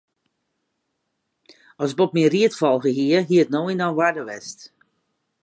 [1.83, 4.59] As Bob myn ried folge hie, hie it no yn oarder west.